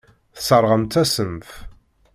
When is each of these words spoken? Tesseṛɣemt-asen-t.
Tesseṛɣemt-asen-t. 0.35 1.49